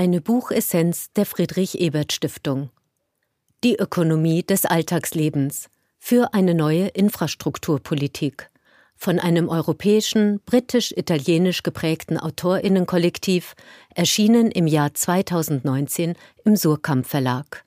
Eine 0.00 0.20
Buchessenz 0.20 1.12
der 1.14 1.26
Friedrich 1.26 1.80
Ebert 1.80 2.12
Stiftung. 2.12 2.70
Die 3.64 3.74
Ökonomie 3.74 4.44
des 4.44 4.64
Alltagslebens 4.64 5.70
für 5.98 6.34
eine 6.34 6.54
neue 6.54 6.86
Infrastrukturpolitik 6.86 8.48
von 8.94 9.18
einem 9.18 9.48
europäischen, 9.48 10.40
britisch-italienisch 10.46 11.64
geprägten 11.64 12.16
Autorinnenkollektiv, 12.16 13.56
erschienen 13.92 14.52
im 14.52 14.68
Jahr 14.68 14.94
2019 14.94 16.14
im 16.44 16.54
Surkamp 16.54 17.04
Verlag. 17.04 17.64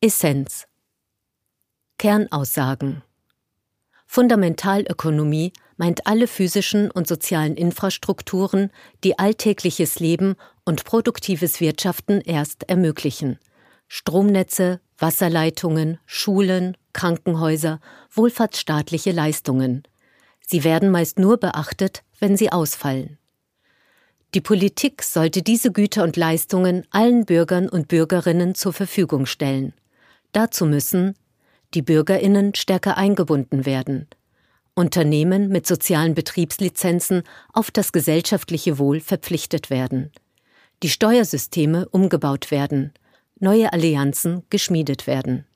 Essenz 0.00 0.68
Kernaussagen 1.98 3.02
Fundamentalökonomie 4.12 5.52
meint 5.76 6.08
alle 6.08 6.26
physischen 6.26 6.90
und 6.90 7.06
sozialen 7.06 7.54
Infrastrukturen, 7.54 8.72
die 9.04 9.20
alltägliches 9.20 10.00
Leben 10.00 10.34
und 10.64 10.82
produktives 10.84 11.60
Wirtschaften 11.60 12.20
erst 12.20 12.68
ermöglichen. 12.68 13.38
Stromnetze, 13.86 14.80
Wasserleitungen, 14.98 16.00
Schulen, 16.06 16.76
Krankenhäuser, 16.92 17.78
wohlfahrtsstaatliche 18.10 19.12
Leistungen. 19.12 19.84
Sie 20.44 20.64
werden 20.64 20.90
meist 20.90 21.20
nur 21.20 21.38
beachtet, 21.38 22.02
wenn 22.18 22.36
sie 22.36 22.50
ausfallen. 22.50 23.16
Die 24.34 24.40
Politik 24.40 25.04
sollte 25.04 25.42
diese 25.42 25.70
Güter 25.70 26.02
und 26.02 26.16
Leistungen 26.16 26.84
allen 26.90 27.26
Bürgern 27.26 27.68
und 27.68 27.86
Bürgerinnen 27.86 28.56
zur 28.56 28.72
Verfügung 28.72 29.26
stellen. 29.26 29.72
Dazu 30.32 30.66
müssen 30.66 31.14
die 31.74 31.82
Bürgerinnen 31.82 32.54
stärker 32.54 32.96
eingebunden 32.96 33.66
werden, 33.66 34.08
Unternehmen 34.74 35.48
mit 35.48 35.66
sozialen 35.66 36.14
Betriebslizenzen 36.14 37.22
auf 37.52 37.70
das 37.70 37.92
gesellschaftliche 37.92 38.78
Wohl 38.78 39.00
verpflichtet 39.00 39.70
werden, 39.70 40.10
die 40.82 40.88
Steuersysteme 40.88 41.88
umgebaut 41.88 42.50
werden, 42.50 42.92
neue 43.38 43.72
Allianzen 43.72 44.42
geschmiedet 44.50 45.06
werden. 45.06 45.46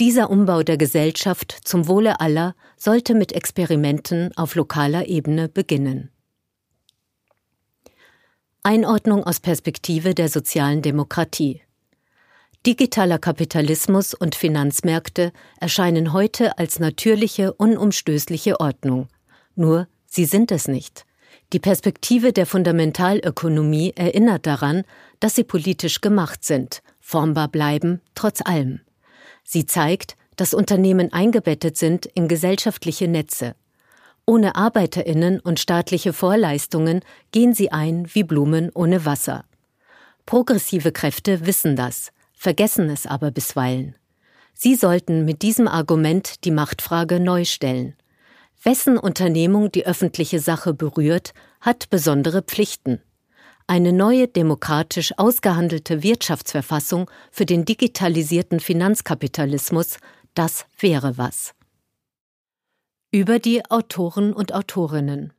Dieser 0.00 0.30
Umbau 0.30 0.62
der 0.62 0.78
Gesellschaft 0.78 1.56
zum 1.64 1.86
Wohle 1.86 2.20
aller 2.20 2.54
sollte 2.76 3.14
mit 3.14 3.32
Experimenten 3.32 4.34
auf 4.36 4.54
lokaler 4.54 5.06
Ebene 5.06 5.48
beginnen. 5.48 6.10
Einordnung 8.62 9.24
aus 9.24 9.40
Perspektive 9.40 10.14
der 10.14 10.28
sozialen 10.28 10.82
Demokratie 10.82 11.62
Digitaler 12.64 13.18
Kapitalismus 13.18 14.14
und 14.14 14.36
Finanzmärkte 14.36 15.32
erscheinen 15.58 16.12
heute 16.12 16.58
als 16.58 16.78
natürliche, 16.78 17.52
unumstößliche 17.52 18.60
Ordnung. 18.60 19.08
Nur 19.56 19.88
sie 20.06 20.26
sind 20.26 20.52
es 20.52 20.68
nicht. 20.68 21.04
Die 21.52 21.58
Perspektive 21.58 22.32
der 22.32 22.46
Fundamentalökonomie 22.46 23.94
erinnert 23.96 24.46
daran, 24.46 24.84
dass 25.18 25.34
sie 25.34 25.42
politisch 25.42 26.00
gemacht 26.00 26.44
sind, 26.44 26.84
formbar 27.00 27.48
bleiben, 27.48 28.00
trotz 28.14 28.40
allem. 28.40 28.80
Sie 29.42 29.66
zeigt, 29.66 30.16
dass 30.36 30.54
Unternehmen 30.54 31.12
eingebettet 31.12 31.76
sind 31.76 32.06
in 32.06 32.28
gesellschaftliche 32.28 33.08
Netze. 33.08 33.56
Ohne 34.24 34.54
Arbeiterinnen 34.54 35.40
und 35.40 35.58
staatliche 35.58 36.12
Vorleistungen 36.12 37.00
gehen 37.32 37.54
sie 37.54 37.72
ein 37.72 38.06
wie 38.14 38.22
Blumen 38.22 38.70
ohne 38.72 39.04
Wasser. 39.04 39.46
Progressive 40.26 40.92
Kräfte 40.92 41.44
wissen 41.44 41.74
das 41.74 42.12
vergessen 42.42 42.90
es 42.90 43.06
aber 43.06 43.30
bisweilen. 43.30 43.94
Sie 44.52 44.74
sollten 44.74 45.24
mit 45.24 45.42
diesem 45.42 45.68
Argument 45.68 46.44
die 46.44 46.50
Machtfrage 46.50 47.20
neu 47.20 47.44
stellen. 47.44 47.94
Wessen 48.64 48.98
Unternehmung 48.98 49.70
die 49.70 49.86
öffentliche 49.86 50.40
Sache 50.40 50.74
berührt, 50.74 51.34
hat 51.60 51.88
besondere 51.88 52.42
Pflichten. 52.42 53.00
Eine 53.68 53.92
neue 53.92 54.26
demokratisch 54.26 55.16
ausgehandelte 55.18 56.02
Wirtschaftsverfassung 56.02 57.08
für 57.30 57.46
den 57.46 57.64
digitalisierten 57.64 58.58
Finanzkapitalismus, 58.58 59.98
das 60.34 60.66
wäre 60.80 61.16
was. 61.18 61.54
Über 63.12 63.38
die 63.38 63.64
Autoren 63.70 64.32
und 64.32 64.52
Autorinnen. 64.52 65.32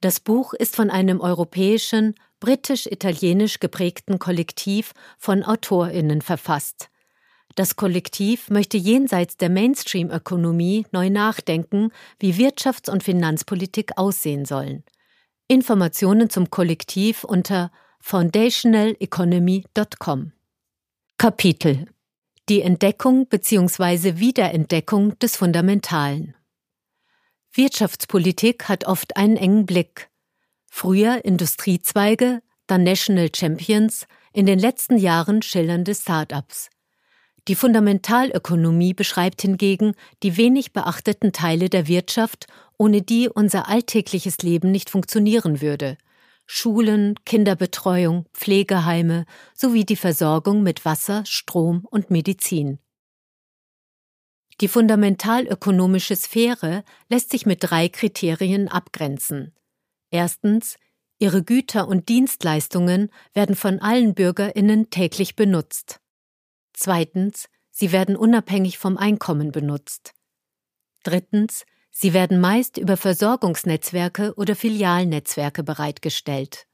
Das 0.00 0.20
Buch 0.20 0.54
ist 0.54 0.76
von 0.76 0.90
einem 0.90 1.20
europäischen, 1.20 2.14
britisch-italienisch 2.40 3.60
geprägten 3.60 4.18
Kollektiv 4.18 4.94
von 5.18 5.44
Autorinnen 5.44 6.22
verfasst. 6.22 6.88
Das 7.54 7.76
Kollektiv 7.76 8.48
möchte 8.48 8.78
jenseits 8.78 9.36
der 9.36 9.50
Mainstream-Ökonomie 9.50 10.86
neu 10.92 11.10
nachdenken, 11.10 11.90
wie 12.18 12.32
Wirtschafts- 12.34 12.90
und 12.90 13.02
Finanzpolitik 13.02 13.98
aussehen 13.98 14.46
sollen. 14.46 14.84
Informationen 15.48 16.30
zum 16.30 16.48
Kollektiv 16.48 17.24
unter 17.24 17.70
foundationaleconomy.com. 18.00 20.32
Kapitel 21.18 21.84
Die 22.48 22.62
Entdeckung 22.62 23.26
bzw. 23.26 24.18
Wiederentdeckung 24.18 25.18
des 25.18 25.36
Fundamentalen. 25.36 26.34
Wirtschaftspolitik 27.52 28.68
hat 28.68 28.84
oft 28.84 29.16
einen 29.16 29.36
engen 29.36 29.66
Blick. 29.66 30.08
Früher 30.66 31.24
Industriezweige, 31.24 32.42
dann 32.66 32.84
National 32.84 33.30
Champions, 33.34 34.06
in 34.32 34.46
den 34.46 34.58
letzten 34.58 34.96
Jahren 34.96 35.42
schillernde 35.42 35.94
Start-ups. 35.94 36.70
Die 37.48 37.56
Fundamentalökonomie 37.56 38.94
beschreibt 38.94 39.42
hingegen 39.42 39.94
die 40.22 40.36
wenig 40.36 40.72
beachteten 40.72 41.32
Teile 41.32 41.68
der 41.68 41.88
Wirtschaft, 41.88 42.46
ohne 42.78 43.02
die 43.02 43.28
unser 43.28 43.68
alltägliches 43.68 44.38
Leben 44.38 44.70
nicht 44.70 44.88
funktionieren 44.88 45.60
würde. 45.60 45.96
Schulen, 46.46 47.14
Kinderbetreuung, 47.24 48.26
Pflegeheime 48.32 49.24
sowie 49.54 49.84
die 49.84 49.96
Versorgung 49.96 50.62
mit 50.62 50.84
Wasser, 50.84 51.24
Strom 51.26 51.86
und 51.90 52.10
Medizin. 52.10 52.78
Die 54.60 54.68
fundamentalökonomische 54.68 56.14
Sphäre 56.16 56.84
lässt 57.08 57.30
sich 57.30 57.46
mit 57.46 57.58
drei 57.62 57.88
Kriterien 57.88 58.68
abgrenzen. 58.68 59.54
Erstens, 60.10 60.76
ihre 61.18 61.42
Güter 61.42 61.88
und 61.88 62.10
Dienstleistungen 62.10 63.10
werden 63.32 63.56
von 63.56 63.78
allen 63.78 64.14
Bürgerinnen 64.14 64.90
täglich 64.90 65.34
benutzt. 65.34 66.00
Zweitens, 66.74 67.48
sie 67.70 67.90
werden 67.92 68.16
unabhängig 68.16 68.76
vom 68.76 68.98
Einkommen 68.98 69.50
benutzt. 69.50 70.12
Drittens, 71.04 71.64
sie 71.90 72.12
werden 72.12 72.38
meist 72.38 72.76
über 72.76 72.98
Versorgungsnetzwerke 72.98 74.34
oder 74.36 74.54
Filialnetzwerke 74.54 75.62
bereitgestellt. 75.62 76.66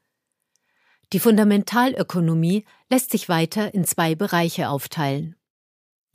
Die 1.13 1.19
Fundamentalökonomie 1.19 2.65
lässt 2.89 3.11
sich 3.11 3.29
weiter 3.29 3.73
in 3.73 3.85
zwei 3.85 4.15
Bereiche 4.15 4.67
aufteilen. 4.67 5.37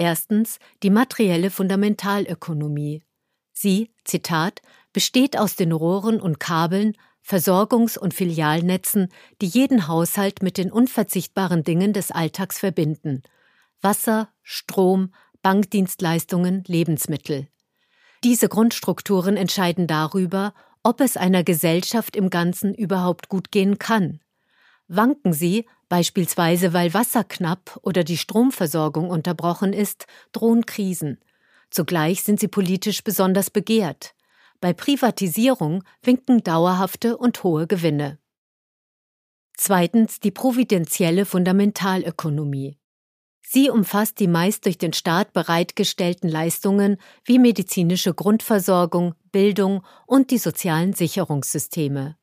Erstens 0.03 0.59
die 0.83 0.91
materielle 0.91 1.49
Fundamentalökonomie. 1.49 3.05
Sie, 3.53 3.93
Zitat, 4.03 4.61
besteht 4.93 5.39
aus 5.39 5.55
den 5.55 5.71
Rohren 5.71 6.21
und 6.21 6.41
Kabeln, 6.41 6.97
Versorgungs- 7.25 7.97
und 7.97 8.13
Filialnetzen, 8.13 9.13
die 9.41 9.47
jeden 9.47 9.87
Haushalt 9.87 10.43
mit 10.43 10.59
den 10.59 10.73
unverzichtbaren 10.73 11.63
Dingen 11.63 11.93
des 11.93 12.11
Alltags 12.11 12.59
verbinden 12.59 13.23
Wasser, 13.81 14.29
Strom, 14.43 15.15
Bankdienstleistungen, 15.41 16.65
Lebensmittel. 16.67 17.47
Diese 18.25 18.49
Grundstrukturen 18.49 19.37
entscheiden 19.37 19.87
darüber, 19.87 20.53
ob 20.83 21.01
es 21.01 21.17
einer 21.17 21.45
Gesellschaft 21.45 22.17
im 22.17 22.29
Ganzen 22.29 22.75
überhaupt 22.75 23.29
gut 23.29 23.53
gehen 23.53 23.79
kann. 23.79 24.19
Wanken 24.89 25.33
sie, 25.33 25.65
beispielsweise 25.93 26.73
weil 26.73 26.95
Wasser 26.95 27.23
knapp 27.23 27.79
oder 27.83 28.03
die 28.03 28.17
Stromversorgung 28.17 29.11
unterbrochen 29.11 29.75
ist, 29.75 30.07
drohen 30.33 30.65
Krisen. 30.65 31.21
Zugleich 31.69 32.23
sind 32.23 32.41
sie 32.41 32.49
politisch 32.49 33.05
besonders 33.05 33.51
begehrt. 33.51 34.15
Bei 34.63 34.73
Privatisierung 34.73 35.85
winken 36.03 36.43
dauerhafte 36.43 37.19
und 37.19 37.45
hohe 37.45 37.67
Gewinne. 37.67 38.19
Zweitens 39.55 40.19
die 40.19 40.31
providentielle 40.31 41.27
Fundamentalökonomie. 41.27 42.79
Sie 43.43 43.69
umfasst 43.69 44.19
die 44.19 44.29
meist 44.29 44.65
durch 44.65 44.79
den 44.79 44.95
Staat 44.95 45.35
bereitgestellten 45.35 46.31
Leistungen 46.31 46.97
wie 47.27 47.39
medizinische 47.39 48.15
Grundversorgung, 48.15 49.15
Bildung 49.31 49.85
und 50.07 50.31
die 50.31 50.39
sozialen 50.39 50.95
Sicherungssysteme. 50.95 52.17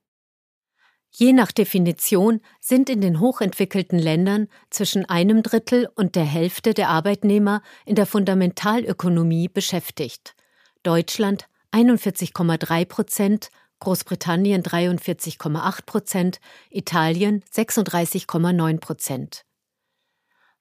Je 1.11 1.33
nach 1.33 1.51
Definition 1.51 2.39
sind 2.59 2.89
in 2.89 3.01
den 3.01 3.19
hochentwickelten 3.19 3.97
Ländern 3.97 4.47
zwischen 4.69 5.05
einem 5.05 5.43
Drittel 5.43 5.89
und 5.95 6.15
der 6.15 6.25
Hälfte 6.25 6.73
der 6.73 6.89
Arbeitnehmer 6.89 7.61
in 7.85 7.95
der 7.95 8.05
Fundamentalökonomie 8.05 9.47
beschäftigt. 9.47 10.35
Deutschland 10.83 11.49
41,3 11.71 12.85
Prozent, 12.85 13.49
Großbritannien 13.79 14.61
43,8 14.63 15.85
Prozent, 15.85 16.39
Italien 16.69 17.43
36,9 17.53 18.79
Prozent. 18.79 19.45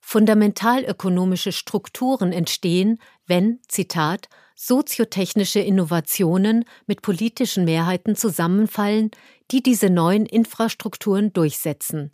Fundamentalökonomische 0.00 1.52
Strukturen 1.52 2.32
entstehen, 2.32 2.98
wenn, 3.28 3.60
Zitat, 3.69 4.28
soziotechnische 4.56 5.60
Innovationen 5.60 6.64
mit 6.86 7.02
politischen 7.02 7.64
Mehrheiten 7.64 8.16
zusammenfallen, 8.16 9.12
die 9.50 9.62
diese 9.62 9.88
neuen 9.88 10.26
Infrastrukturen 10.26 11.32
durchsetzen. 11.32 12.12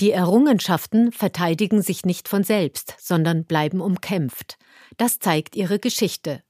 Die 0.00 0.10
Errungenschaften 0.10 1.12
verteidigen 1.12 1.82
sich 1.82 2.04
nicht 2.04 2.26
von 2.26 2.42
selbst, 2.42 2.96
sondern 2.98 3.44
bleiben 3.44 3.80
umkämpft. 3.80 4.58
Das 4.96 5.18
zeigt 5.18 5.54
ihre 5.54 5.78
Geschichte. 5.78 6.42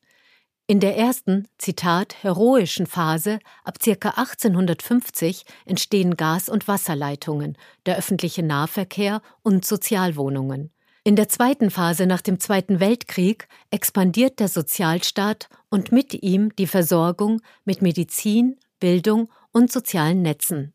In 0.71 0.79
der 0.79 0.97
ersten, 0.97 1.49
Zitat, 1.59 2.23
heroischen 2.23 2.87
Phase 2.87 3.41
ab 3.65 3.81
ca. 3.81 4.11
1850 4.11 5.45
entstehen 5.67 6.17
Gas- 6.17 6.49
und 6.49 6.69
Wasserleitungen, 6.69 7.59
der 7.87 7.99
öffentliche 7.99 8.45
Nahverkehr 8.45 9.21
und 9.43 9.65
Sozialwohnungen. 9.65 10.71
In 11.03 11.17
der 11.17 11.29
zweiten 11.29 11.71
Phase 11.71 12.07
nach 12.07 12.21
dem 12.21 12.39
Zweiten 12.41 12.79
Weltkrieg 12.79 13.49
expandiert 13.71 14.39
der 14.39 14.49
Sozialstaat 14.49 15.49
und 15.71 15.93
mit 15.93 16.23
ihm 16.23 16.55
die 16.57 16.67
Versorgung 16.67 17.41
mit 17.65 17.81
Medizin, 17.81 18.59
Bildung 18.81 19.31
und 19.51 19.73
sozialen 19.73 20.21
Netzen. 20.21 20.75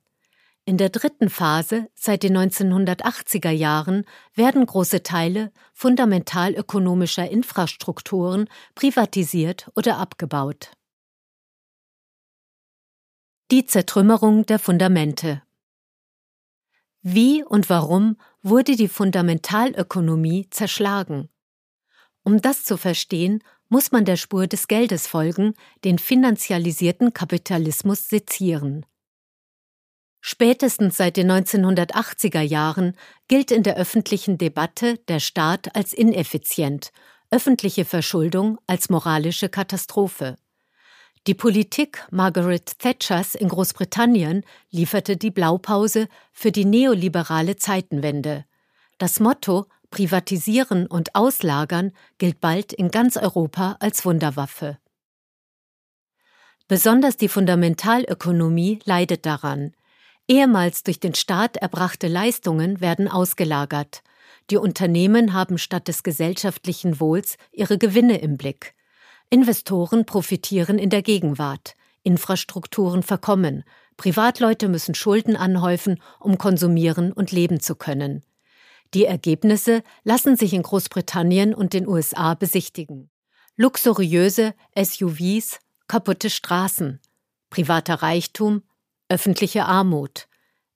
In 0.68 0.77
der 0.77 0.89
dritten 0.89 1.30
Phase, 1.30 1.89
seit 1.94 2.24
den 2.24 2.36
1980er 2.36 3.51
Jahren, 3.51 4.04
werden 4.33 4.66
große 4.66 5.04
Teile 5.04 5.51
fundamentalökonomischer 5.74 7.30
Infrastrukturen 7.30 8.50
privatisiert 8.74 9.69
oder 9.75 9.98
abgebaut. 9.98 10.72
Die 13.51 13.68
Zertrümmerung 13.68 14.48
der 14.48 14.57
Fundamente 14.57 15.44
Wie 17.04 17.44
und 17.44 17.69
warum 17.69 18.18
wurde 18.45 18.75
die 18.75 18.88
Fundamentalökonomie 18.88 20.47
zerschlagen? 20.51 21.30
Um 22.24 22.42
das 22.42 22.63
zu 22.63 22.77
verstehen, 22.77 23.44
muss 23.69 23.92
man 23.92 24.06
der 24.06 24.18
Spur 24.18 24.45
des 24.45 24.68
Geldes 24.68 25.07
folgen, 25.07 25.56
den 25.83 25.97
finanzialisierten 25.97 27.12
Kapitalismus 27.12 28.07
sezieren. 28.07 28.86
Spätestens 30.21 30.97
seit 30.97 31.18
den 31.18 31.31
1980er 31.31 32.42
Jahren 32.42 32.95
gilt 33.27 33.50
in 33.50 33.63
der 33.63 33.77
öffentlichen 33.77 34.38
Debatte 34.38 35.00
der 35.07 35.19
Staat 35.19 35.75
als 35.75 35.91
ineffizient, 35.91 36.91
öffentliche 37.31 37.83
Verschuldung 37.83 38.59
als 38.68 38.89
moralische 38.89 39.50
Katastrophe. 39.50 40.36
Die 41.27 41.33
Politik 41.33 42.06
Margaret 42.12 42.77
Thatchers 42.77 43.33
in 43.33 43.50
Großbritannien 43.50 44.44
lieferte 44.69 45.18
die 45.18 45.31
Blaupause 45.31 46.07
für 46.31 46.51
die 46.51 46.66
neoliberale 46.66 47.56
Zeitenwende. 47.56 48.45
Das 49.00 49.19
Motto 49.19 49.66
Privatisieren 49.89 50.86
und 50.86 51.16
Auslagern 51.16 51.94
gilt 52.19 52.42
bald 52.42 52.74
in 52.74 52.92
ganz 52.92 53.18
Europa 53.18 53.75
als 53.80 54.06
Wunderwaffe. 54.06 54.77
Besonders 56.68 57.18
die 57.18 57.30
Fundamentalökonomie 57.30 58.80
leidet 58.86 59.25
daran. 59.25 59.74
Ehemals 60.27 60.83
durch 60.83 61.00
den 61.00 61.16
Staat 61.16 61.57
erbrachte 61.57 62.07
Leistungen 62.07 62.81
werden 62.81 63.07
ausgelagert. 63.07 64.04
Die 64.51 64.57
Unternehmen 64.57 65.33
haben 65.33 65.57
statt 65.57 65.88
des 65.88 66.04
gesellschaftlichen 66.04 67.00
Wohls 67.00 67.38
ihre 67.51 67.80
Gewinne 67.80 68.19
im 68.19 68.38
Blick. 68.38 68.75
Investoren 69.30 70.06
profitieren 70.06 70.77
in 70.77 70.89
der 70.89 71.01
Gegenwart. 71.01 71.75
Infrastrukturen 72.04 73.04
verkommen. 73.04 73.63
Privatleute 73.98 74.68
müssen 74.68 74.94
Schulden 74.94 75.36
anhäufen, 75.36 76.01
um 76.19 76.38
konsumieren 76.38 77.12
und 77.12 77.31
leben 77.31 77.60
zu 77.60 77.75
können. 77.75 78.24
Die 78.94 79.06
Ergebnisse 79.06 79.83
lassen 80.04 80.36
sich 80.38 80.54
in 80.54 80.62
Großbritannien 80.62 81.54
und 81.54 81.74
den 81.74 81.88
USA 81.88 82.36
besichtigen. 82.36 83.10
Luxuriöse 83.57 84.54
SUVs, 84.77 85.60
kaputte 85.88 86.30
Straßen, 86.30 87.00
privater 87.50 87.95
Reichtum, 87.95 88.63
öffentliche 89.10 89.66
Armut. 89.66 90.27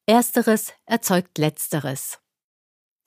Ersteres 0.06 0.74
erzeugt 0.86 1.38
Letzteres. 1.38 2.20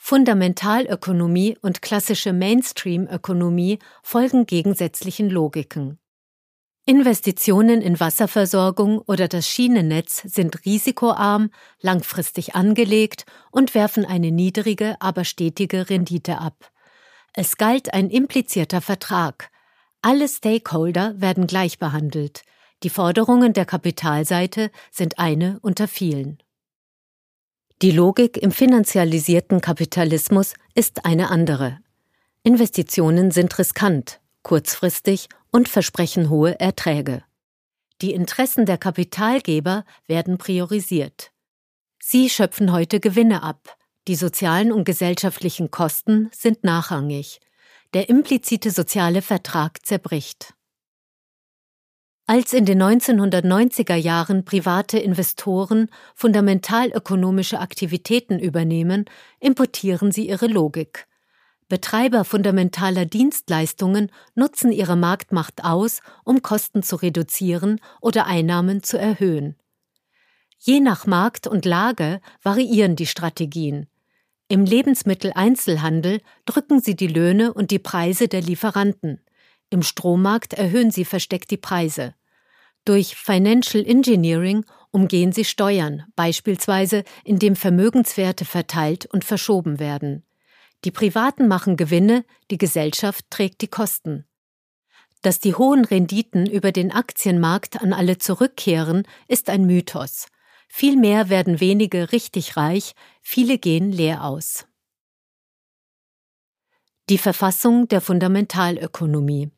Fundamentalökonomie 0.04 1.56
und 1.62 1.80
klassische 1.80 2.32
Mainstream-Ökonomie 2.32 3.78
folgen 4.02 4.46
gegensätzlichen 4.46 5.30
Logiken. 5.30 6.00
Investitionen 6.86 7.80
in 7.80 8.00
Wasserversorgung 8.00 8.98
oder 8.98 9.28
das 9.28 9.46
Schienennetz 9.46 10.22
sind 10.24 10.66
risikoarm, 10.66 11.50
langfristig 11.80 12.56
angelegt 12.56 13.26
und 13.52 13.76
werfen 13.76 14.04
eine 14.04 14.32
niedrige, 14.32 14.96
aber 14.98 15.24
stetige 15.24 15.88
Rendite 15.88 16.38
ab. 16.38 16.72
Es 17.32 17.56
galt 17.56 17.94
ein 17.94 18.10
implizierter 18.10 18.80
Vertrag. 18.80 19.50
Alle 20.02 20.28
Stakeholder 20.28 21.14
werden 21.20 21.46
gleich 21.46 21.78
behandelt. 21.78 22.42
Die 22.82 22.90
Forderungen 22.90 23.52
der 23.52 23.66
Kapitalseite 23.66 24.72
sind 24.90 25.20
eine 25.20 25.60
unter 25.62 25.86
vielen. 25.86 26.41
Die 27.82 27.90
Logik 27.90 28.36
im 28.36 28.52
finanzialisierten 28.52 29.60
Kapitalismus 29.60 30.54
ist 30.76 31.04
eine 31.04 31.30
andere. 31.30 31.80
Investitionen 32.44 33.32
sind 33.32 33.58
riskant, 33.58 34.20
kurzfristig 34.44 35.28
und 35.50 35.68
versprechen 35.68 36.30
hohe 36.30 36.60
Erträge. 36.60 37.24
Die 38.00 38.12
Interessen 38.12 38.66
der 38.66 38.78
Kapitalgeber 38.78 39.84
werden 40.06 40.38
priorisiert. 40.38 41.32
Sie 42.00 42.30
schöpfen 42.30 42.70
heute 42.70 43.00
Gewinne 43.00 43.42
ab. 43.42 43.76
Die 44.06 44.14
sozialen 44.14 44.70
und 44.70 44.84
gesellschaftlichen 44.84 45.72
Kosten 45.72 46.30
sind 46.32 46.62
nachrangig. 46.62 47.40
Der 47.94 48.08
implizite 48.08 48.70
soziale 48.70 49.22
Vertrag 49.22 49.84
zerbricht. 49.84 50.54
Als 52.26 52.52
in 52.52 52.64
den 52.64 52.80
1990er 52.82 53.96
Jahren 53.96 54.44
private 54.44 54.98
Investoren 54.98 55.88
fundamentalökonomische 56.14 57.58
Aktivitäten 57.58 58.38
übernehmen, 58.38 59.06
importieren 59.40 60.12
sie 60.12 60.28
ihre 60.28 60.46
Logik. 60.46 61.08
Betreiber 61.68 62.24
fundamentaler 62.24 63.06
Dienstleistungen 63.06 64.12
nutzen 64.34 64.72
ihre 64.72 64.94
Marktmacht 64.94 65.64
aus, 65.64 66.00
um 66.22 66.42
Kosten 66.42 66.82
zu 66.82 66.96
reduzieren 66.96 67.80
oder 68.00 68.26
Einnahmen 68.26 68.82
zu 68.82 68.98
erhöhen. 68.98 69.56
Je 70.58 70.80
nach 70.80 71.06
Markt 71.06 71.48
und 71.48 71.64
Lage 71.64 72.20
variieren 72.40 72.94
die 72.94 73.06
Strategien. 73.06 73.88
Im 74.46 74.64
Lebensmitteleinzelhandel 74.64 76.20
drücken 76.44 76.80
sie 76.80 76.94
die 76.94 77.08
Löhne 77.08 77.52
und 77.52 77.70
die 77.70 77.78
Preise 77.80 78.28
der 78.28 78.42
Lieferanten. 78.42 79.20
Im 79.72 79.82
Strommarkt 79.82 80.52
erhöhen 80.52 80.90
sie 80.90 81.06
versteckt 81.06 81.50
die 81.50 81.56
Preise. 81.56 82.14
Durch 82.84 83.16
Financial 83.16 83.82
Engineering 83.82 84.66
umgehen 84.90 85.32
sie 85.32 85.46
Steuern, 85.46 86.04
beispielsweise 86.14 87.04
indem 87.24 87.56
Vermögenswerte 87.56 88.44
verteilt 88.44 89.06
und 89.06 89.24
verschoben 89.24 89.78
werden. 89.78 90.26
Die 90.84 90.90
Privaten 90.90 91.48
machen 91.48 91.78
Gewinne, 91.78 92.26
die 92.50 92.58
Gesellschaft 92.58 93.24
trägt 93.30 93.62
die 93.62 93.68
Kosten. 93.68 94.26
Dass 95.22 95.40
die 95.40 95.54
hohen 95.54 95.86
Renditen 95.86 96.44
über 96.44 96.70
den 96.70 96.92
Aktienmarkt 96.92 97.80
an 97.80 97.94
alle 97.94 98.18
zurückkehren, 98.18 99.04
ist 99.26 99.48
ein 99.48 99.64
Mythos. 99.64 100.26
Vielmehr 100.68 101.30
werden 101.30 101.60
wenige 101.60 102.12
richtig 102.12 102.58
reich, 102.58 102.92
viele 103.22 103.56
gehen 103.56 103.90
leer 103.90 104.22
aus. 104.22 104.66
Die 107.08 107.18
Verfassung 107.18 107.88
der 107.88 108.02
Fundamentalökonomie 108.02 109.50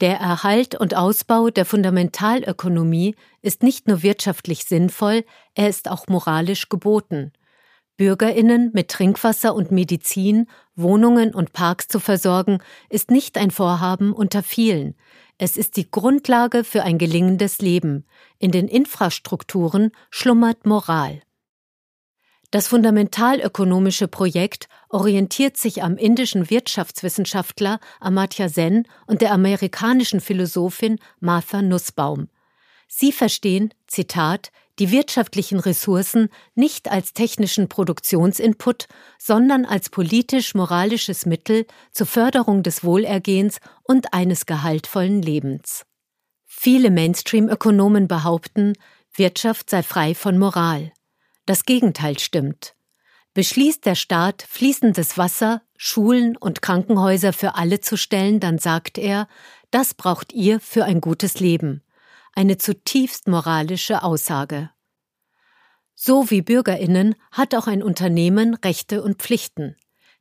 der 0.00 0.18
Erhalt 0.18 0.74
und 0.74 0.94
Ausbau 0.94 1.48
der 1.50 1.64
Fundamentalökonomie 1.64 3.14
ist 3.42 3.62
nicht 3.62 3.88
nur 3.88 4.02
wirtschaftlich 4.02 4.64
sinnvoll, 4.64 5.24
er 5.54 5.68
ist 5.68 5.90
auch 5.90 6.06
moralisch 6.08 6.68
geboten. 6.68 7.32
Bürgerinnen 7.96 8.70
mit 8.74 8.88
Trinkwasser 8.90 9.54
und 9.54 9.72
Medizin, 9.72 10.48
Wohnungen 10.74 11.34
und 11.34 11.54
Parks 11.54 11.88
zu 11.88 11.98
versorgen, 11.98 12.58
ist 12.90 13.10
nicht 13.10 13.38
ein 13.38 13.50
Vorhaben 13.50 14.12
unter 14.12 14.42
vielen. 14.42 14.94
Es 15.38 15.56
ist 15.56 15.76
die 15.76 15.90
Grundlage 15.90 16.62
für 16.62 16.82
ein 16.82 16.98
gelingendes 16.98 17.58
Leben. 17.58 18.04
In 18.38 18.50
den 18.50 18.68
Infrastrukturen 18.68 19.92
schlummert 20.10 20.66
Moral. 20.66 21.22
Das 22.50 22.68
fundamentalökonomische 22.68 24.08
Projekt 24.08 24.68
orientiert 24.88 25.56
sich 25.56 25.82
am 25.82 25.96
indischen 25.96 26.48
Wirtschaftswissenschaftler 26.48 27.80
Amartya 28.00 28.48
Sen 28.48 28.86
und 29.06 29.20
der 29.20 29.32
amerikanischen 29.32 30.20
Philosophin 30.20 30.98
Martha 31.18 31.60
Nussbaum. 31.60 32.28
Sie 32.88 33.10
verstehen, 33.10 33.74
Zitat, 33.88 34.52
die 34.78 34.90
wirtschaftlichen 34.90 35.58
Ressourcen 35.58 36.28
nicht 36.54 36.90
als 36.90 37.14
technischen 37.14 37.68
Produktionsinput, 37.68 38.86
sondern 39.18 39.64
als 39.64 39.88
politisch-moralisches 39.88 41.26
Mittel 41.26 41.66
zur 41.90 42.06
Förderung 42.06 42.62
des 42.62 42.84
Wohlergehens 42.84 43.58
und 43.82 44.12
eines 44.12 44.46
gehaltvollen 44.46 45.22
Lebens. 45.22 45.84
Viele 46.44 46.90
Mainstream-Ökonomen 46.90 48.06
behaupten, 48.06 48.74
Wirtschaft 49.14 49.70
sei 49.70 49.82
frei 49.82 50.14
von 50.14 50.38
Moral. 50.38 50.92
Das 51.46 51.64
Gegenteil 51.64 52.18
stimmt. 52.18 52.74
Beschließt 53.34 53.86
der 53.86 53.94
Staat, 53.94 54.42
fließendes 54.48 55.16
Wasser, 55.16 55.62
Schulen 55.76 56.36
und 56.36 56.62
Krankenhäuser 56.62 57.32
für 57.32 57.54
alle 57.54 57.80
zu 57.80 57.96
stellen, 57.96 58.40
dann 58.40 58.58
sagt 58.58 58.98
er, 58.98 59.28
das 59.70 59.94
braucht 59.94 60.32
ihr 60.32 60.58
für 60.58 60.84
ein 60.84 61.00
gutes 61.00 61.38
Leben. 61.38 61.82
Eine 62.32 62.56
zutiefst 62.58 63.28
moralische 63.28 64.02
Aussage. 64.02 64.70
So 65.94 66.30
wie 66.30 66.42
Bürgerinnen 66.42 67.14
hat 67.30 67.54
auch 67.54 67.66
ein 67.66 67.82
Unternehmen 67.82 68.54
Rechte 68.54 69.02
und 69.02 69.22
Pflichten. 69.22 69.76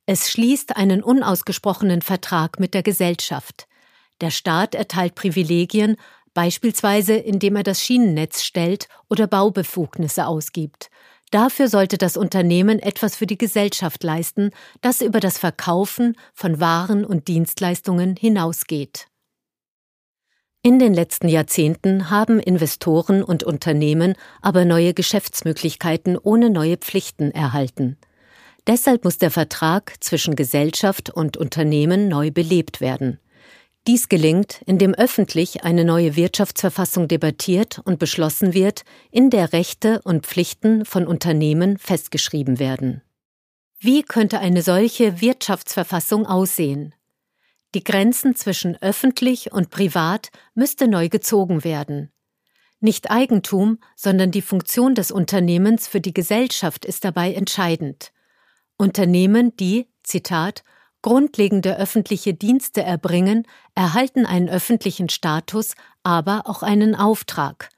Es 0.06 0.30
schließt 0.30 0.78
einen 0.78 1.02
unausgesprochenen 1.02 2.02
Vertrag 2.02 2.60
mit 2.60 2.74
der 2.74 2.84
Gesellschaft. 2.84 3.68
Der 4.22 4.30
Staat 4.30 4.76
erteilt 4.76 5.16
Privilegien, 5.16 5.98
beispielsweise 6.34 7.16
indem 7.16 7.56
er 7.56 7.64
das 7.64 7.82
Schienennetz 7.82 8.44
stellt 8.44 8.88
oder 9.10 9.26
Baubefugnisse 9.26 10.28
ausgibt. 10.28 10.90
Dafür 11.36 11.68
sollte 11.68 11.98
das 11.98 12.16
Unternehmen 12.16 12.80
etwas 12.80 13.18
für 13.18 13.28
die 13.28 13.38
Gesellschaft 13.38 14.06
leisten, 14.06 14.52
das 14.80 15.02
über 15.02 15.20
das 15.20 15.38
Verkaufen 15.38 16.16
von 16.34 16.62
Waren 16.62 17.04
und 17.04 17.28
Dienstleistungen 17.28 18.16
hinausgeht. 18.16 19.08
In 20.62 20.80
den 20.80 20.94
letzten 20.94 21.28
Jahrzehnten 21.28 22.10
haben 22.10 22.40
Investoren 22.40 23.22
und 23.22 23.44
Unternehmen 23.44 24.14
aber 24.42 24.64
neue 24.64 24.94
Geschäftsmöglichkeiten 24.94 26.18
ohne 26.18 26.50
neue 26.50 26.78
Pflichten 26.78 27.32
erhalten. 27.32 27.98
Deshalb 28.66 29.04
muss 29.04 29.18
der 29.18 29.30
Vertrag 29.30 29.94
zwischen 30.00 30.38
Gesellschaft 30.38 31.10
und 31.10 31.36
Unternehmen 31.36 32.08
neu 32.08 32.32
belebt 32.32 32.80
werden. 32.80 33.20
Dies 33.88 34.10
gelingt, 34.10 34.62
indem 34.66 34.96
öffentlich 34.96 35.64
eine 35.64 35.86
neue 35.86 36.16
Wirtschaftsverfassung 36.16 37.08
debattiert 37.08 37.82
und 37.86 38.00
beschlossen 38.00 38.56
wird, 38.56 38.84
in 39.12 39.30
der 39.30 39.54
Rechte 39.54 40.02
und 40.04 40.26
Pflichten 40.26 40.86
von 40.86 41.06
Unternehmen 41.06 41.78
festgeschrieben 41.78 42.58
werden. 42.58 43.04
Wie 43.80 44.02
könnte 44.02 44.40
eine 44.40 44.64
solche 44.64 45.22
Wirtschaftsverfassung 45.22 46.26
aussehen? 46.26 46.96
Die 47.76 47.84
Grenzen 47.84 48.36
zwischen 48.36 48.82
öffentlich 48.82 49.52
und 49.52 49.70
privat 49.70 50.30
müsste 50.56 50.88
neu 50.88 51.10
gezogen 51.10 51.64
werden. 51.64 52.12
Nicht 52.80 53.12
Eigentum, 53.12 53.78
sondern 53.96 54.32
die 54.32 54.42
Funktion 54.42 54.96
des 54.96 55.12
Unternehmens 55.12 55.88
für 55.88 56.02
die 56.02 56.14
Gesellschaft 56.14 56.86
ist 56.86 57.04
dabei 57.06 57.34
entscheidend. 57.34 58.12
Unternehmen, 58.78 59.56
die, 59.58 59.88
Zitat, 60.04 60.64
grundlegende 61.06 61.78
öffentliche 61.78 62.34
Dienste 62.34 62.82
erbringen, 62.82 63.46
erhalten 63.76 64.26
einen 64.26 64.50
öffentlichen 64.50 65.08
Status, 65.08 65.76
aber 66.02 66.46
auch 66.46 66.64
einen 66.64 66.96
Auftrag. 66.96 67.70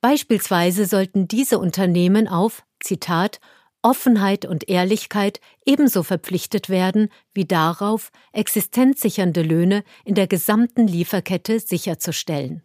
Beispielsweise 0.00 0.86
sollten 0.86 1.28
diese 1.28 1.58
Unternehmen 1.58 2.28
auf, 2.28 2.64
Zitat, 2.80 3.40
Offenheit 3.82 4.46
und 4.46 4.70
Ehrlichkeit 4.70 5.38
ebenso 5.66 6.02
verpflichtet 6.02 6.70
werden 6.70 7.10
wie 7.34 7.44
darauf, 7.44 8.10
existenzsichernde 8.32 9.42
Löhne 9.42 9.84
in 10.06 10.14
der 10.14 10.26
gesamten 10.26 10.86
Lieferkette 10.86 11.60
sicherzustellen. 11.60 12.62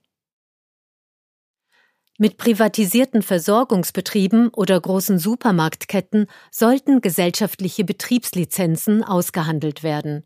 Mit 2.20 2.38
privatisierten 2.38 3.22
Versorgungsbetrieben 3.22 4.50
oder 4.50 4.82
großen 4.82 5.20
Supermarktketten 5.20 6.26
sollten 6.50 7.00
gesellschaftliche 7.02 7.84
Betriebslizenzen 7.84 9.04
ausgehandelt 9.04 9.84
werden. 9.84 10.26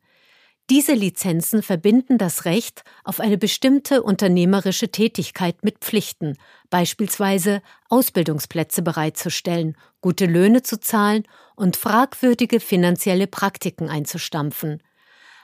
Diese 0.69 0.93
Lizenzen 0.93 1.61
verbinden 1.61 2.17
das 2.17 2.45
Recht 2.45 2.85
auf 3.03 3.19
eine 3.19 3.37
bestimmte 3.37 4.03
unternehmerische 4.03 4.89
Tätigkeit 4.89 5.65
mit 5.65 5.79
Pflichten, 5.79 6.37
beispielsweise 6.69 7.61
Ausbildungsplätze 7.89 8.81
bereitzustellen, 8.81 9.75
gute 9.99 10.27
Löhne 10.27 10.61
zu 10.61 10.79
zahlen 10.79 11.23
und 11.57 11.75
fragwürdige 11.75 12.61
finanzielle 12.61 13.27
Praktiken 13.27 13.89
einzustampfen. 13.89 14.81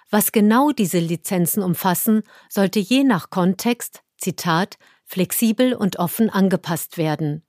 Was 0.10 0.32
genau 0.32 0.72
diese 0.72 1.00
Lizenzen 1.00 1.62
umfassen, 1.62 2.24
sollte 2.48 2.80
je 2.80 3.04
nach 3.04 3.30
Kontext, 3.30 4.04
Zitat, 4.18 4.78
flexibel 5.08 5.74
und 5.74 5.98
offen 5.98 6.30
angepasst 6.30 6.98
werden. 6.98 7.44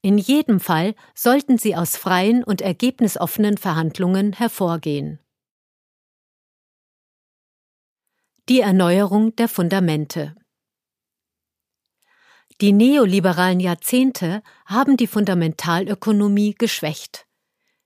In 0.00 0.18
jedem 0.18 0.60
Fall 0.60 0.94
sollten 1.14 1.58
sie 1.58 1.76
aus 1.76 1.96
freien 1.96 2.42
und 2.42 2.60
ergebnisoffenen 2.60 3.58
Verhandlungen 3.58 4.32
hervorgehen. 4.32 5.18
Die 8.48 8.60
Erneuerung 8.60 9.36
der 9.36 9.48
Fundamente 9.48 10.34
Die 12.60 12.72
neoliberalen 12.72 13.60
Jahrzehnte 13.60 14.42
haben 14.66 14.96
die 14.96 15.06
Fundamentalökonomie 15.06 16.54
geschwächt. 16.54 17.26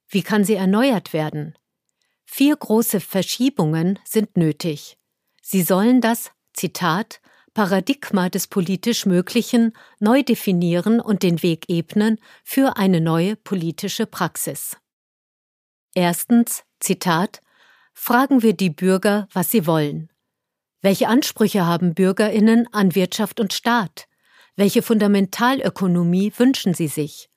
Wie 0.08 0.22
kann 0.22 0.44
sie 0.44 0.54
erneuert 0.54 1.12
werden? 1.12 1.58
Vier 2.24 2.56
große 2.56 3.00
Verschiebungen 3.00 3.98
sind 4.04 4.36
nötig. 4.36 4.98
Sie 5.42 5.62
sollen 5.62 6.00
das, 6.00 6.32
Zitat, 6.54 7.20
Paradigma 7.56 8.28
des 8.28 8.48
politisch 8.48 9.06
Möglichen 9.06 9.72
neu 9.98 10.22
definieren 10.22 11.00
und 11.00 11.22
den 11.22 11.42
Weg 11.42 11.70
ebnen 11.70 12.18
für 12.44 12.76
eine 12.76 13.00
neue 13.00 13.34
politische 13.34 14.04
Praxis. 14.04 14.76
Erstens, 15.94 16.64
Zitat, 16.80 17.40
fragen 17.94 18.42
wir 18.42 18.52
die 18.52 18.68
Bürger, 18.68 19.26
was 19.32 19.50
sie 19.50 19.66
wollen. 19.66 20.10
Welche 20.82 21.08
Ansprüche 21.08 21.64
haben 21.64 21.94
Bürgerinnen 21.94 22.68
an 22.72 22.94
Wirtschaft 22.94 23.40
und 23.40 23.54
Staat? 23.54 24.06
Welche 24.56 24.82
Fundamentalökonomie 24.82 26.34
wünschen 26.36 26.74
sie 26.74 26.88
sich? 26.88 27.30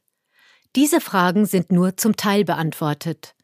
Diese 0.75 0.99
Fragen 0.99 1.45
sind 1.45 1.71
nur 1.71 1.95
zum 1.95 2.17
Teil 2.17 2.43
beantwortet. 2.43 3.35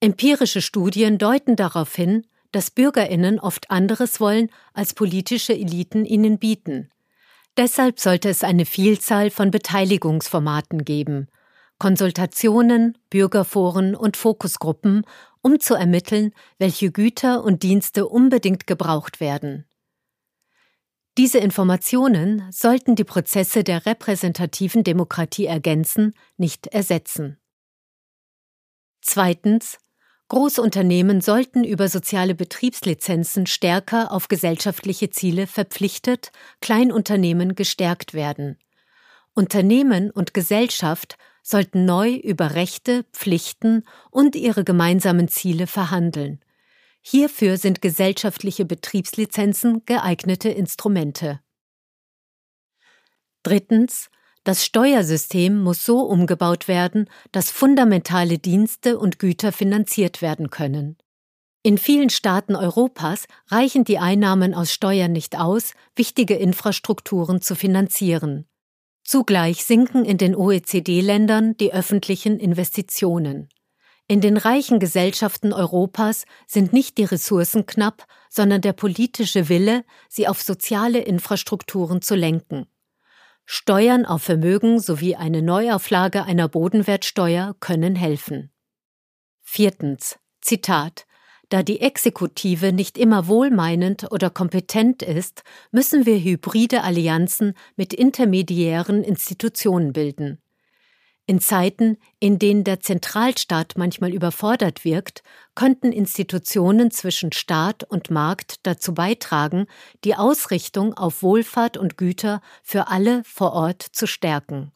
Empirische 0.00 0.60
Studien 0.60 1.18
deuten 1.18 1.54
darauf 1.54 1.94
hin, 1.94 2.26
dass 2.56 2.70
Bürgerinnen 2.70 3.38
oft 3.38 3.70
anderes 3.70 4.18
wollen, 4.18 4.48
als 4.72 4.94
politische 4.94 5.52
Eliten 5.52 6.06
ihnen 6.06 6.38
bieten. 6.38 6.88
Deshalb 7.58 8.00
sollte 8.00 8.30
es 8.30 8.42
eine 8.42 8.64
Vielzahl 8.64 9.28
von 9.28 9.50
Beteiligungsformaten 9.50 10.86
geben, 10.86 11.28
Konsultationen, 11.78 12.96
Bürgerforen 13.10 13.94
und 13.94 14.16
Fokusgruppen, 14.16 15.04
um 15.42 15.60
zu 15.60 15.74
ermitteln, 15.74 16.32
welche 16.56 16.90
Güter 16.90 17.44
und 17.44 17.62
Dienste 17.62 18.08
unbedingt 18.08 18.66
gebraucht 18.66 19.20
werden. 19.20 19.66
Diese 21.18 21.36
Informationen 21.36 22.50
sollten 22.52 22.94
die 22.94 23.04
Prozesse 23.04 23.64
der 23.64 23.84
repräsentativen 23.84 24.82
Demokratie 24.82 25.44
ergänzen, 25.44 26.14
nicht 26.38 26.68
ersetzen. 26.68 27.36
Zweitens 29.02 29.76
Großunternehmen 30.28 31.20
sollten 31.20 31.62
über 31.62 31.88
soziale 31.88 32.34
Betriebslizenzen 32.34 33.46
stärker 33.46 34.10
auf 34.10 34.26
gesellschaftliche 34.26 35.10
Ziele 35.10 35.46
verpflichtet, 35.46 36.32
Kleinunternehmen 36.60 37.54
gestärkt 37.54 38.12
werden. 38.12 38.58
Unternehmen 39.34 40.10
und 40.10 40.34
Gesellschaft 40.34 41.16
sollten 41.42 41.84
neu 41.84 42.14
über 42.14 42.54
Rechte, 42.54 43.04
Pflichten 43.12 43.84
und 44.10 44.34
ihre 44.34 44.64
gemeinsamen 44.64 45.28
Ziele 45.28 45.68
verhandeln. 45.68 46.40
Hierfür 47.02 47.56
sind 47.56 47.80
gesellschaftliche 47.80 48.64
Betriebslizenzen 48.64 49.84
geeignete 49.86 50.48
Instrumente. 50.48 51.40
Drittens 53.44 54.10
das 54.46 54.64
Steuersystem 54.64 55.60
muss 55.60 55.84
so 55.84 56.02
umgebaut 56.02 56.68
werden, 56.68 57.10
dass 57.32 57.50
fundamentale 57.50 58.38
Dienste 58.38 58.96
und 58.96 59.18
Güter 59.18 59.50
finanziert 59.50 60.22
werden 60.22 60.50
können. 60.50 60.96
In 61.64 61.78
vielen 61.78 62.10
Staaten 62.10 62.54
Europas 62.54 63.26
reichen 63.48 63.82
die 63.82 63.98
Einnahmen 63.98 64.54
aus 64.54 64.72
Steuern 64.72 65.10
nicht 65.10 65.36
aus, 65.36 65.74
wichtige 65.96 66.36
Infrastrukturen 66.36 67.42
zu 67.42 67.56
finanzieren. 67.56 68.46
Zugleich 69.02 69.64
sinken 69.64 70.04
in 70.04 70.16
den 70.16 70.36
OECD-Ländern 70.36 71.56
die 71.56 71.72
öffentlichen 71.72 72.38
Investitionen. 72.38 73.48
In 74.06 74.20
den 74.20 74.36
reichen 74.36 74.78
Gesellschaften 74.78 75.52
Europas 75.52 76.24
sind 76.46 76.72
nicht 76.72 76.98
die 76.98 77.04
Ressourcen 77.04 77.66
knapp, 77.66 78.06
sondern 78.30 78.60
der 78.60 78.74
politische 78.74 79.48
Wille, 79.48 79.84
sie 80.08 80.28
auf 80.28 80.40
soziale 80.40 81.00
Infrastrukturen 81.00 82.00
zu 82.00 82.14
lenken. 82.14 82.68
Steuern 83.46 84.04
auf 84.04 84.24
Vermögen 84.24 84.80
sowie 84.80 85.14
eine 85.14 85.40
Neuauflage 85.40 86.24
einer 86.24 86.48
Bodenwertsteuer 86.48 87.54
können 87.60 87.94
helfen. 87.94 88.50
Viertens. 89.42 90.18
Zitat. 90.40 91.06
Da 91.48 91.62
die 91.62 91.80
Exekutive 91.80 92.72
nicht 92.72 92.98
immer 92.98 93.28
wohlmeinend 93.28 94.10
oder 94.10 94.30
kompetent 94.30 95.04
ist, 95.04 95.44
müssen 95.70 96.04
wir 96.04 96.18
hybride 96.18 96.82
Allianzen 96.82 97.54
mit 97.76 97.94
intermediären 97.94 99.04
Institutionen 99.04 99.92
bilden. 99.92 100.42
In 101.28 101.40
Zeiten, 101.40 101.98
in 102.20 102.38
denen 102.38 102.62
der 102.62 102.80
Zentralstaat 102.80 103.74
manchmal 103.76 104.14
überfordert 104.14 104.84
wirkt, 104.84 105.24
könnten 105.56 105.90
Institutionen 105.90 106.92
zwischen 106.92 107.32
Staat 107.32 107.82
und 107.82 108.10
Markt 108.10 108.64
dazu 108.64 108.94
beitragen, 108.94 109.66
die 110.04 110.14
Ausrichtung 110.14 110.94
auf 110.94 111.22
Wohlfahrt 111.22 111.76
und 111.76 111.96
Güter 111.96 112.40
für 112.62 112.86
alle 112.86 113.24
vor 113.24 113.54
Ort 113.54 113.82
zu 113.82 114.06
stärken. 114.06 114.70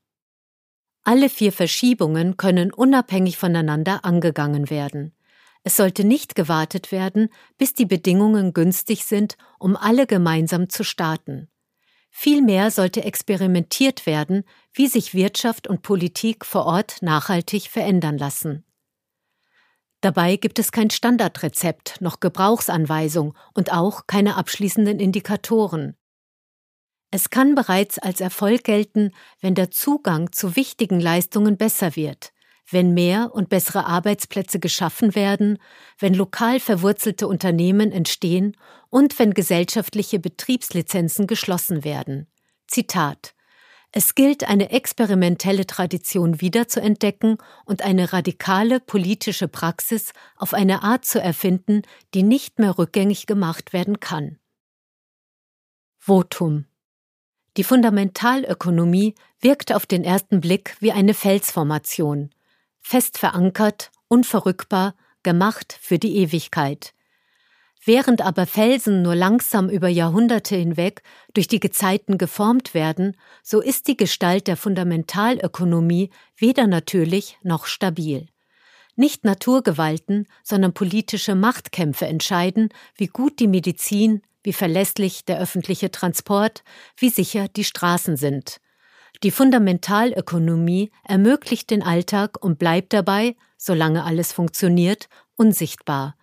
Alle 1.05 1.29
vier 1.29 1.53
Verschiebungen 1.53 2.37
können 2.37 2.73
unabhängig 2.73 3.37
voneinander 3.37 4.05
angegangen 4.05 4.71
werden. 4.71 5.15
Es 5.63 5.77
sollte 5.77 6.05
nicht 6.05 6.35
gewartet 6.35 6.91
werden, 6.91 7.29
bis 7.59 7.75
die 7.75 7.87
Bedingungen 7.87 8.55
günstig 8.55 9.05
sind, 9.05 9.37
um 9.61 9.77
alle 9.77 10.07
gemeinsam 10.07 10.69
zu 10.69 10.83
starten. 10.83 11.49
Vielmehr 12.11 12.71
sollte 12.71 13.05
experimentiert 13.05 14.05
werden, 14.05 14.45
wie 14.73 14.87
sich 14.87 15.15
Wirtschaft 15.15 15.67
und 15.67 15.83
Politik 15.83 16.45
vor 16.45 16.67
Ort 16.67 17.03
nachhaltig 17.03 17.69
verändern 17.69 18.19
lassen. 18.19 18.65
Dabei 20.01 20.37
gibt 20.37 20.59
es 20.59 20.73
kein 20.73 20.91
Standardrezept 20.91 22.01
noch 22.01 22.21
Gebrauchsanweisung 22.21 23.37
und 23.55 23.73
auch 23.73 24.07
keine 24.07 24.37
abschließenden 24.37 24.99
Indikatoren. 24.99 25.97
Es 27.11 27.29
kann 27.29 27.55
bereits 27.55 27.99
als 27.99 28.21
Erfolg 28.21 28.65
gelten, 28.65 29.13
wenn 29.41 29.55
der 29.55 29.71
Zugang 29.71 30.33
zu 30.33 30.57
wichtigen 30.57 31.01
Leistungen 31.01 31.57
besser 31.57 31.97
wird, 31.97 32.33
wenn 32.71 32.95
mehr 32.95 33.33
und 33.35 33.49
bessere 33.49 33.85
Arbeitsplätze 33.85 34.61
geschaffen 34.61 35.15
werden, 35.15 35.59
wenn 35.99 36.15
lokal 36.15 36.61
verwurzelte 36.61 37.27
Unternehmen 37.27 37.91
entstehen 37.91 38.57
und 38.91 39.19
wenn 39.19 39.35
gesellschaftliche 39.35 40.21
Betriebslizenzen 40.21 41.27
geschlossen 41.27 41.85
werden. 41.85 42.29
Zitat 42.69 43.35
Es 43.93 44.15
gilt, 44.15 44.45
eine 44.49 44.71
experimentelle 44.71 45.67
Tradition 45.67 46.41
wiederzuentdecken 46.41 47.39
und 47.65 47.83
eine 47.83 48.13
radikale 48.13 48.79
politische 48.79 49.49
Praxis 49.49 50.13
auf 50.37 50.55
eine 50.55 50.83
Art 50.83 51.05
zu 51.05 51.21
erfinden, 51.21 51.83
die 52.15 52.23
nicht 52.23 52.61
mehr 52.61 52.79
rückgängig 52.79 53.27
gemacht 53.27 53.73
werden 53.73 53.99
kann. 53.99 54.39
Votum 55.99 56.67
Die 57.57 57.65
Fundamentalökonomie 57.65 59.17
wirkt 59.41 59.73
auf 59.73 59.87
den 59.87 60.05
ersten 60.05 60.41
Blick 60.41 60.77
wie 60.79 60.93
eine 60.93 61.15
Felsformation 61.15 62.31
fest 62.81 63.19
verankert, 63.19 63.91
unverrückbar, 64.09 64.95
gemacht 65.23 65.79
für 65.81 65.99
die 65.99 66.17
Ewigkeit. 66.17 66.95
Während 67.83 68.21
aber 68.21 68.47
Felsen 68.47 69.01
nur 69.01 69.15
langsam 69.15 69.71
über 69.71 69.89
Jahrhunderte 69.89 70.55
hinweg 70.55 71.03
durch 71.33 71.49
die 71.49 71.61
Gezeiten 71.61 72.19
geformt 72.19 72.75
werden, 72.75 73.17
so 73.43 73.61
ist 73.61 73.89
die 73.89 73.97
Gestalt 73.97 74.49
der 74.49 74.59
Fundamentalökonomie 74.59 76.11
weder 76.37 76.67
natürlich 76.67 77.39
noch 77.43 77.65
stabil. 77.65 78.27
Nicht 78.97 79.25
Naturgewalten, 79.25 80.27
sondern 80.43 80.75
politische 80.75 81.35
Machtkämpfe 81.35 82.07
entscheiden, 82.07 82.69
wie 82.97 83.07
gut 83.07 83.39
die 83.39 83.49
Medizin, 83.49 84.21
wie 84.43 84.53
verlässlich 84.53 85.25
der 85.25 85.39
öffentliche 85.39 85.91
Transport, 85.91 86.65
wie 86.99 87.09
sicher 87.09 87.49
die 87.49 87.65
Straßen 87.65 88.19
sind. 88.19 88.61
Die 89.23 89.31
Fundamentalökonomie 89.31 90.91
ermöglicht 91.05 91.71
den 91.71 91.83
Alltag 91.83 92.43
und 92.43 92.59
bleibt 92.59 92.93
dabei, 92.93 93.37
solange 93.57 94.05
alles 94.05 94.33
funktioniert, 94.33 95.09
unsichtbar. 95.37 96.17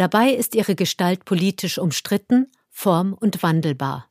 Dabei 0.00 0.30
ist 0.30 0.54
ihre 0.54 0.76
Gestalt 0.76 1.26
politisch 1.26 1.76
umstritten, 1.76 2.50
form- 2.70 3.12
und 3.12 3.42
wandelbar. 3.42 4.08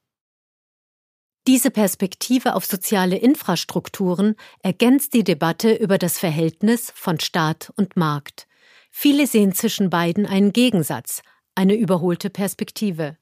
Diese 1.48 1.72
Perspektive 1.72 2.54
auf 2.54 2.64
soziale 2.64 3.18
Infrastrukturen 3.18 4.36
ergänzt 4.62 5.16
die 5.16 5.24
Debatte 5.24 5.74
über 5.74 5.98
das 5.98 6.20
Verhältnis 6.20 6.94
von 6.94 7.20
Staat 7.20 7.74
und 7.76 7.98
Markt. 7.98 8.46
Viele 8.92 9.26
sehen 9.26 9.56
zwischen 9.56 9.90
beiden 9.90 10.28
einen 10.28 10.54
Gegensatz, 10.54 11.24
eine 11.56 11.74
überholte 11.74 12.30
Perspektive. 12.30 13.18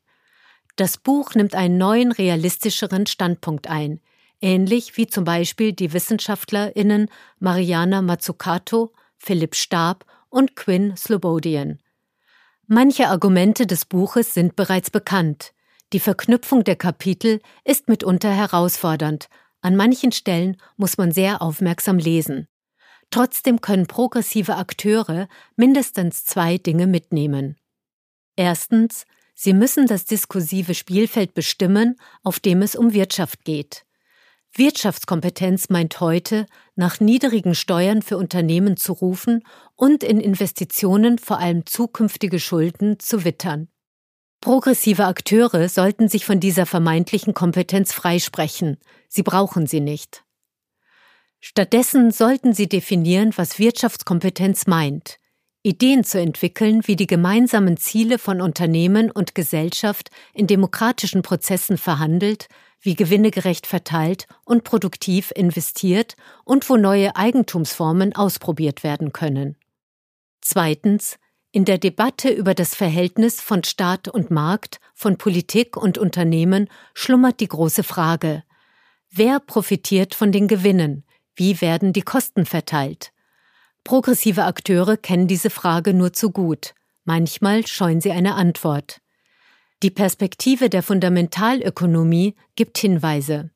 Das 0.76 0.98
Buch 0.98 1.36
nimmt 1.36 1.56
einen 1.56 1.78
neuen, 1.78 2.12
realistischeren 2.12 3.06
Standpunkt 3.08 3.68
ein 3.68 4.02
ähnlich 4.42 4.98
wie 4.98 5.08
zum 5.08 5.24
Beispiel 5.24 5.72
die 5.72 5.94
WissenschaftlerInnen 5.94 7.10
Mariana 7.40 8.02
Mazzucato, 8.02 8.92
Philipp 9.18 9.56
Stab 9.56 10.06
und 10.28 10.58
Quinn 10.58 10.98
Slobodian. 10.98 11.80
Manche 12.70 13.08
Argumente 13.08 13.66
des 13.66 13.86
Buches 13.86 14.34
sind 14.34 14.58
bereits 14.58 14.92
bekannt. 14.92 15.54
Die 15.94 16.02
Verknüpfung 16.02 16.66
der 16.66 16.76
Kapitel 16.76 17.40
ist 17.64 17.88
mitunter 17.88 18.30
herausfordernd. 18.30 19.30
An 19.62 19.78
manchen 19.78 20.12
Stellen 20.12 20.58
muss 20.76 20.98
man 20.98 21.14
sehr 21.14 21.42
aufmerksam 21.42 21.98
lesen. 21.98 22.50
Trotzdem 23.10 23.62
können 23.62 23.88
progressive 23.88 24.58
Akteure 24.58 25.30
mindestens 25.56 26.26
zwei 26.26 26.58
Dinge 26.58 26.88
mitnehmen. 26.88 27.56
Erstens, 28.36 29.06
sie 29.34 29.54
müssen 29.54 29.88
das 29.88 30.04
diskursive 30.04 30.76
Spielfeld 30.76 31.34
bestimmen, 31.34 31.96
auf 32.22 32.42
dem 32.42 32.62
es 32.62 32.76
um 32.76 32.92
Wirtschaft 32.92 33.46
geht. 33.46 33.87
Wirtschaftskompetenz 34.58 35.70
meint 35.70 36.00
heute, 36.00 36.48
nach 36.76 37.00
niedrigen 37.00 37.54
Steuern 37.54 38.02
für 38.02 38.18
Unternehmen 38.18 38.76
zu 38.76 38.94
rufen 38.94 39.44
und 39.76 40.04
in 40.04 40.20
Investitionen 40.20 41.20
vor 41.20 41.40
allem 41.40 41.66
zukünftige 41.66 42.40
Schulden 42.40 43.00
zu 43.00 43.24
wittern. 43.24 43.68
Progressive 44.42 45.06
Akteure 45.06 45.70
sollten 45.70 46.10
sich 46.10 46.26
von 46.26 46.40
dieser 46.40 46.66
vermeintlichen 46.66 47.34
Kompetenz 47.34 47.94
freisprechen. 47.94 48.78
Sie 49.08 49.24
brauchen 49.24 49.68
sie 49.68 49.82
nicht. 49.82 50.24
Stattdessen 51.40 52.12
sollten 52.12 52.54
sie 52.54 52.68
definieren, 52.68 53.34
was 53.36 53.60
Wirtschaftskompetenz 53.60 54.66
meint. 54.66 55.18
Ideen 55.64 56.04
zu 56.04 56.20
entwickeln, 56.20 56.88
wie 56.88 56.96
die 56.96 57.08
gemeinsamen 57.08 57.78
Ziele 57.78 58.18
von 58.20 58.42
Unternehmen 58.42 59.12
und 59.12 59.36
Gesellschaft 59.36 60.10
in 60.34 60.48
demokratischen 60.48 61.22
Prozessen 61.22 61.78
verhandelt, 61.78 62.48
wie 62.80 62.96
Gewinne 62.96 63.32
gerecht 63.32 63.68
verteilt 63.68 64.28
und 64.46 64.64
produktiv 64.64 65.32
investiert 65.36 66.16
und 66.44 66.70
wo 66.70 66.78
neue 66.78 67.16
Eigentumsformen 67.16 68.16
ausprobiert 68.16 68.84
werden 68.84 69.14
können. 69.14 69.58
Zweitens, 70.42 71.18
in 71.52 71.66
der 71.66 71.78
Debatte 71.78 72.30
über 72.30 72.54
das 72.54 72.76
Verhältnis 72.76 73.42
von 73.42 73.64
Staat 73.64 74.08
und 74.08 74.32
Markt, 74.32 74.80
von 74.94 75.18
Politik 75.18 75.76
und 75.76 75.98
Unternehmen 75.98 76.70
schlummert 76.94 77.40
die 77.40 77.48
große 77.48 77.84
Frage, 77.84 78.44
wer 79.10 79.40
profitiert 79.40 80.14
von 80.14 80.32
den 80.32 80.48
Gewinnen, 80.48 81.04
wie 81.36 81.62
werden 81.62 81.94
die 81.94 82.02
Kosten 82.02 82.46
verteilt? 82.46 83.12
Progressive 83.84 84.44
Akteure 84.44 84.98
kennen 84.98 85.28
diese 85.28 85.50
Frage 85.50 85.94
nur 85.94 86.14
zu 86.14 86.32
gut, 86.32 86.74
manchmal 87.06 87.66
scheuen 87.66 88.02
sie 88.02 88.12
eine 88.12 88.36
Antwort. 88.36 89.02
Die 89.84 89.92
Perspektive 89.92 90.70
der 90.70 90.82
Fundamentalökonomie 90.82 92.36
gibt 92.56 92.80
Hinweise. 92.80 93.52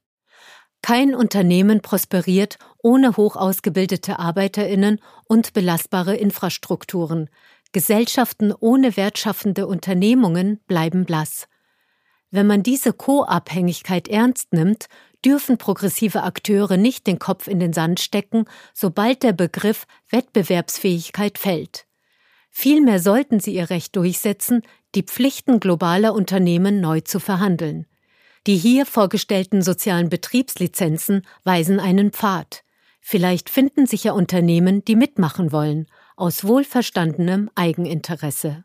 Kein 0.83 1.15
Unternehmen 1.15 1.81
prosperiert 1.81 2.57
ohne 2.83 3.17
hoch 3.17 3.35
ausgebildete 3.35 4.19
Arbeiterinnen 4.19 4.99
und 5.27 5.53
belastbare 5.53 6.15
Infrastrukturen. 6.15 7.29
Gesellschaften 7.71 8.53
ohne 8.59 8.97
wertschaffende 8.97 9.65
Unternehmungen 9.65 10.59
bleiben 10.67 11.05
blass. 11.05 11.47
Wenn 12.29 12.47
man 12.47 12.63
diese 12.63 12.93
Co-Abhängigkeit 12.93 14.07
ernst 14.07 14.53
nimmt, 14.53 14.87
dürfen 15.25 15.57
progressive 15.57 16.23
Akteure 16.23 16.77
nicht 16.77 17.07
den 17.07 17.19
Kopf 17.19 17.47
in 17.47 17.59
den 17.59 17.73
Sand 17.73 17.99
stecken, 17.99 18.45
sobald 18.73 19.23
der 19.23 19.33
Begriff 19.33 19.85
Wettbewerbsfähigkeit 20.09 21.37
fällt. 21.37 21.85
Vielmehr 22.51 22.99
sollten 22.99 23.39
sie 23.39 23.55
ihr 23.55 23.69
Recht 23.69 23.95
durchsetzen, 23.95 24.61
die 24.93 25.03
Pflichten 25.03 25.59
globaler 25.59 26.13
Unternehmen 26.13 26.81
neu 26.81 26.99
zu 26.99 27.19
verhandeln. 27.19 27.87
Die 28.45 28.57
hier 28.57 28.85
vorgestellten 28.85 29.61
sozialen 29.61 30.09
Betriebslizenzen 30.09 31.25
weisen 31.43 31.79
einen 31.79 32.11
Pfad. 32.11 32.63
Vielleicht 32.99 33.49
finden 33.49 33.87
sich 33.87 34.03
ja 34.03 34.11
Unternehmen, 34.11 34.83
die 34.85 34.95
mitmachen 34.95 35.51
wollen, 35.51 35.87
aus 36.17 36.43
wohlverstandenem 36.43 37.49
Eigeninteresse. 37.55 38.63